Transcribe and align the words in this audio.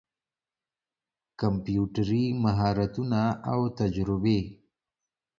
کمپيوټري 1.39 2.23
مهارتونه 2.43 3.21
او 3.51 3.59
تجربې 3.79 4.39